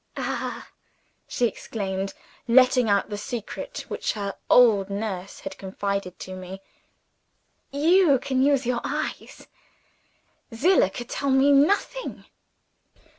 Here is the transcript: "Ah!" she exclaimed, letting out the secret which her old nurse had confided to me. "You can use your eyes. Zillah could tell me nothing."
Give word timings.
"Ah!" 0.17 0.69
she 1.27 1.45
exclaimed, 1.45 2.15
letting 2.47 2.89
out 2.89 3.11
the 3.11 3.19
secret 3.19 3.85
which 3.87 4.13
her 4.13 4.33
old 4.49 4.89
nurse 4.89 5.41
had 5.41 5.59
confided 5.59 6.17
to 6.17 6.33
me. 6.35 6.59
"You 7.71 8.17
can 8.17 8.41
use 8.41 8.65
your 8.65 8.81
eyes. 8.83 9.47
Zillah 10.55 10.89
could 10.89 11.07
tell 11.09 11.29
me 11.29 11.51
nothing." 11.51 12.25